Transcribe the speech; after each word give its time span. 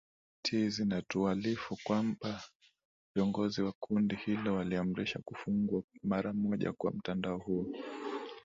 ti 0.43 0.69
zinatualifu 0.69 1.77
kwamba 1.83 2.41
viongozi 3.15 3.61
wa 3.61 3.71
kundi 3.79 4.15
hilo 4.15 4.55
waliamrisha 4.55 5.19
kufungwa 5.25 5.83
mara 6.03 6.33
moja 6.33 6.73
kwa 6.73 6.91
mtandao 6.91 7.37
huo 7.37 7.73